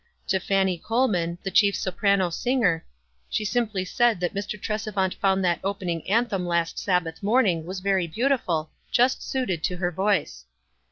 [0.29, 2.83] To Fanny Colman, the chief soprano singer,
[3.29, 4.59] she simply said that Mr.
[4.59, 9.91] Tresevant thought that opening anthem last Sabbath morning was very beautiful, just suited to her
[9.91, 10.45] voice.